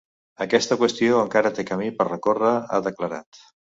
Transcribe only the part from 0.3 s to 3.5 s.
Aquesta qüestió encara té camí per recórrer, ha declarat.